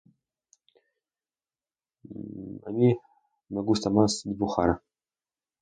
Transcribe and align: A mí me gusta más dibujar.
A 2.65 2.69
mí 2.71 2.89
me 3.51 3.61
gusta 3.67 3.91
más 3.97 4.23
dibujar. 4.25 4.81